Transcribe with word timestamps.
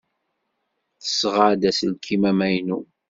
Tesɣa-d 1.01 1.61
aselkim 1.69 2.23
amaynu. 2.31 2.79